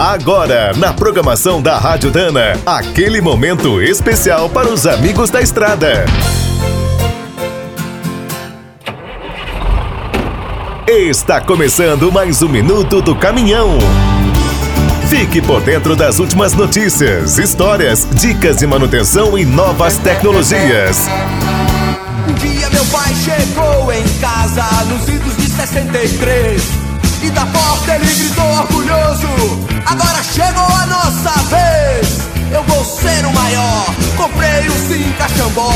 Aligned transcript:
Agora, 0.00 0.72
na 0.78 0.94
programação 0.94 1.60
da 1.60 1.76
Rádio 1.76 2.10
Dana, 2.10 2.58
aquele 2.64 3.20
momento 3.20 3.82
especial 3.82 4.48
para 4.48 4.66
os 4.66 4.86
amigos 4.86 5.28
da 5.28 5.42
estrada. 5.42 6.06
Está 10.88 11.38
começando 11.42 12.10
mais 12.10 12.40
um 12.40 12.48
minuto 12.48 13.02
do 13.02 13.14
caminhão. 13.14 13.76
Fique 15.10 15.42
por 15.42 15.60
dentro 15.60 15.94
das 15.94 16.18
últimas 16.18 16.54
notícias, 16.54 17.36
histórias, 17.36 18.08
dicas 18.10 18.56
de 18.56 18.66
manutenção 18.66 19.36
e 19.36 19.44
novas 19.44 19.98
tecnologias. 19.98 20.96
Um 22.26 22.32
dia 22.32 22.70
meu 22.70 22.86
pai 22.86 23.14
chegou 23.16 23.92
em 23.92 24.08
casa 24.18 24.64
nos 24.86 25.06
idos 25.06 25.36
de 25.36 25.50
63 25.50 26.62
e 27.22 27.30
da 27.32 27.44
porta 27.44 27.96
ele 27.96 28.14
gritou 28.14 28.46
orgulhoso: 28.46 29.69
Sim 34.88 35.12
Xambó. 35.36 35.70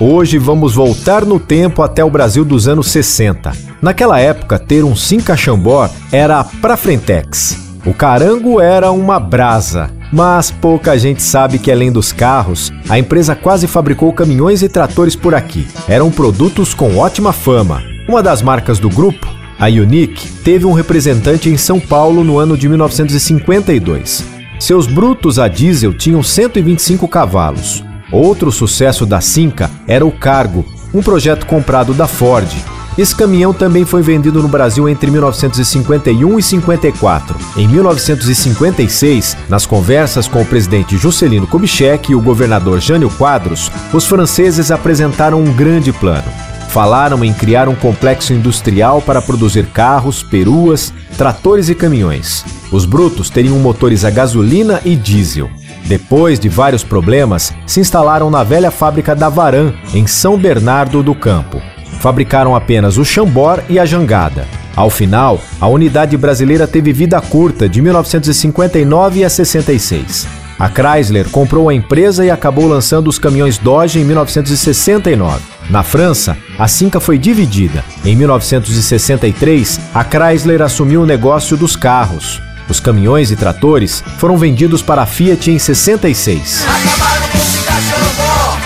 Hoje 0.00 0.36
vamos 0.36 0.74
voltar 0.74 1.24
no 1.24 1.38
tempo 1.38 1.82
até 1.82 2.04
o 2.04 2.10
Brasil 2.10 2.44
dos 2.44 2.66
anos 2.66 2.90
60. 2.90 3.52
Naquela 3.80 4.18
época, 4.18 4.58
ter 4.58 4.84
um 4.84 4.96
Sim 4.96 5.20
Caxambó 5.20 5.88
era 6.10 6.42
pra 6.42 6.76
frentex. 6.76 7.56
O 7.86 7.94
carango 7.94 8.60
era 8.60 8.90
uma 8.90 9.18
brasa. 9.20 9.90
Mas 10.12 10.50
pouca 10.50 10.98
gente 10.98 11.22
sabe 11.22 11.58
que 11.58 11.72
além 11.72 11.90
dos 11.90 12.12
carros, 12.12 12.70
a 12.88 12.98
empresa 12.98 13.34
quase 13.34 13.66
fabricou 13.66 14.12
caminhões 14.12 14.62
e 14.62 14.68
tratores 14.68 15.16
por 15.16 15.34
aqui. 15.34 15.66
Eram 15.88 16.10
produtos 16.10 16.74
com 16.74 16.98
ótima 16.98 17.32
fama. 17.32 17.82
Uma 18.08 18.22
das 18.22 18.42
marcas 18.42 18.78
do 18.78 18.90
grupo, 18.90 19.26
a 19.58 19.66
Unique, 19.66 20.28
teve 20.44 20.66
um 20.66 20.72
representante 20.72 21.48
em 21.48 21.56
São 21.56 21.80
Paulo 21.80 22.22
no 22.22 22.38
ano 22.38 22.56
de 22.56 22.68
1952. 22.68 24.31
Seus 24.62 24.86
brutos 24.86 25.40
a 25.40 25.48
diesel 25.48 25.92
tinham 25.92 26.22
125 26.22 27.08
cavalos. 27.08 27.82
Outro 28.12 28.52
sucesso 28.52 29.04
da 29.04 29.20
Cinca 29.20 29.68
era 29.88 30.06
o 30.06 30.12
Cargo, 30.12 30.64
um 30.94 31.02
projeto 31.02 31.46
comprado 31.46 31.92
da 31.92 32.06
Ford. 32.06 32.48
Esse 32.96 33.12
caminhão 33.12 33.52
também 33.52 33.84
foi 33.84 34.02
vendido 34.02 34.40
no 34.40 34.46
Brasil 34.46 34.88
entre 34.88 35.10
1951 35.10 36.38
e 36.38 36.42
54. 36.44 37.36
Em 37.56 37.66
1956, 37.66 39.36
nas 39.48 39.66
conversas 39.66 40.28
com 40.28 40.40
o 40.40 40.46
presidente 40.46 40.96
Juscelino 40.96 41.48
Kubitschek 41.48 42.12
e 42.12 42.14
o 42.14 42.20
governador 42.20 42.78
Jânio 42.78 43.10
Quadros, 43.10 43.68
os 43.92 44.06
franceses 44.06 44.70
apresentaram 44.70 45.42
um 45.42 45.52
grande 45.52 45.92
plano. 45.92 46.30
Falaram 46.68 47.24
em 47.24 47.34
criar 47.34 47.68
um 47.68 47.74
complexo 47.74 48.32
industrial 48.32 49.02
para 49.02 49.20
produzir 49.20 49.66
carros, 49.66 50.22
peruas, 50.22 50.94
tratores 51.18 51.68
e 51.68 51.74
caminhões. 51.74 52.61
Os 52.72 52.86
brutos 52.86 53.28
teriam 53.28 53.58
motores 53.58 54.02
a 54.02 54.10
gasolina 54.10 54.80
e 54.82 54.96
diesel. 54.96 55.50
Depois 55.84 56.40
de 56.40 56.48
vários 56.48 56.82
problemas, 56.82 57.52
se 57.66 57.80
instalaram 57.80 58.30
na 58.30 58.42
velha 58.42 58.70
fábrica 58.70 59.14
da 59.14 59.28
Varan, 59.28 59.74
em 59.92 60.06
São 60.06 60.38
Bernardo 60.38 61.02
do 61.02 61.14
Campo. 61.14 61.60
Fabricaram 62.00 62.56
apenas 62.56 62.96
o 62.96 63.04
Chambor 63.04 63.62
e 63.68 63.78
a 63.78 63.84
Jangada. 63.84 64.46
Ao 64.74 64.88
final, 64.88 65.38
a 65.60 65.68
unidade 65.68 66.16
brasileira 66.16 66.66
teve 66.66 66.92
vida 66.94 67.20
curta, 67.20 67.68
de 67.68 67.82
1959 67.82 69.22
a 69.22 69.28
66. 69.28 70.26
A 70.58 70.68
Chrysler 70.68 71.28
comprou 71.28 71.68
a 71.68 71.74
empresa 71.74 72.24
e 72.24 72.30
acabou 72.30 72.66
lançando 72.66 73.08
os 73.08 73.18
caminhões 73.18 73.58
Dodge 73.58 73.98
em 73.98 74.04
1969. 74.04 75.40
Na 75.68 75.82
França, 75.82 76.36
a 76.58 76.66
Cinca 76.68 77.00
foi 77.00 77.18
dividida. 77.18 77.84
Em 78.04 78.16
1963, 78.16 79.80
a 79.92 80.04
Chrysler 80.04 80.62
assumiu 80.62 81.02
o 81.02 81.06
negócio 81.06 81.56
dos 81.56 81.76
carros. 81.76 82.40
Os 82.68 82.80
caminhões 82.80 83.30
e 83.30 83.36
tratores 83.36 84.02
foram 84.18 84.36
vendidos 84.36 84.82
para 84.82 85.02
a 85.02 85.06
Fiat 85.06 85.50
em 85.50 85.58
66. 85.58 86.64
Acabaram 86.64 87.28
com 87.28 87.38
Cachambó. 87.64 88.58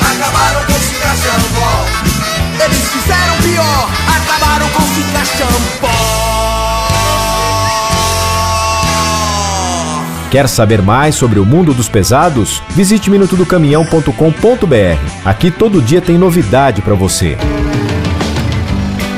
Acabaram 0.00 0.60
com 0.66 0.78
Cachambó. 1.00 1.86
Eles 2.64 2.88
fizeram 2.88 3.36
pior. 3.42 3.88
Acabaram 4.16 4.68
com 4.70 4.82
Cachambó. 5.12 5.88
Quer 10.30 10.48
saber 10.48 10.82
mais 10.82 11.14
sobre 11.14 11.38
o 11.38 11.46
mundo 11.46 11.72
dos 11.72 11.88
pesados? 11.88 12.62
Visite 12.70 13.08
minutodocaminhão.com.br. 13.10 14.98
Aqui 15.24 15.50
todo 15.50 15.80
dia 15.80 16.02
tem 16.02 16.18
novidade 16.18 16.82
para 16.82 16.94
você. 16.94 17.38